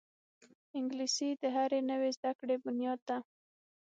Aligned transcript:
انګلیسي 0.77 1.29
د 1.41 1.43
هرې 1.55 1.79
نوې 1.91 2.09
زده 2.17 2.31
کړې 2.39 2.55
بنیاد 2.63 2.99
ده 3.07 3.17